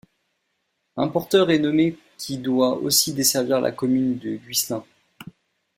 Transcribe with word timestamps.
Un 0.97 1.09
porteur 1.09 1.51
est 1.51 1.59
nommé 1.59 1.95
qui 2.17 2.39
doit 2.39 2.73
aussi 2.75 3.13
desservir 3.13 3.61
la 3.61 3.71
commune 3.71 4.17
du 4.17 4.39
Guislain. 4.47 4.83